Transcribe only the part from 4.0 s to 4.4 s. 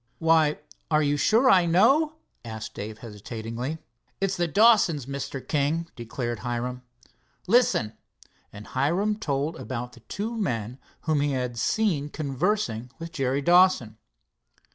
"It's